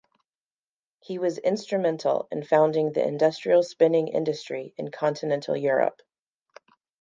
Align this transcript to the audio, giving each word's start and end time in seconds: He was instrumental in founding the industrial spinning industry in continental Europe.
He 0.99 1.19
was 1.19 1.37
instrumental 1.37 2.27
in 2.31 2.43
founding 2.43 2.91
the 2.91 3.05
industrial 3.07 3.61
spinning 3.61 4.07
industry 4.07 4.73
in 4.75 4.89
continental 4.89 5.55
Europe. 5.55 6.01